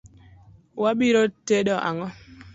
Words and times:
Wa 0.81 0.91
biro 0.99 1.21
tedo 1.47 1.75
ang'o? 1.89 2.07